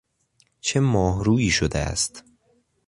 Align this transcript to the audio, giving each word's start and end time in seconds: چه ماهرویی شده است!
چه 0.61 0.79
ماهرویی 0.79 1.49
شده 1.51 1.79
است! 1.79 2.23